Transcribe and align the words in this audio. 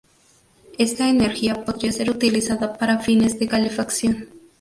Esta 0.79 1.09
energía 1.09 1.63
podría 1.63 1.91
ser 1.91 2.09
utilizada 2.09 2.75
para 2.75 2.97
fines 2.97 3.37
de 3.37 3.47
calefacción. 3.47 4.29